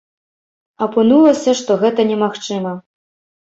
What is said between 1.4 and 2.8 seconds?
што гэта немагчыма.